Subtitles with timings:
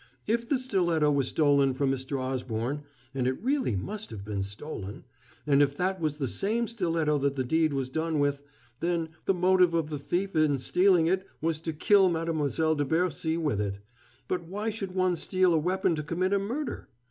[0.25, 2.19] If the stiletto was stolen from Mr.
[2.19, 2.81] Osborne
[3.13, 5.03] and it really must have been stolen
[5.45, 8.41] and if that was the same stiletto that the deed was done with,
[8.79, 13.37] then, the motive of the thief in stealing it was to kill Mademoiselle de Bercy
[13.37, 13.77] with it.
[14.27, 16.87] But why should one steal a weapon to commit a murder?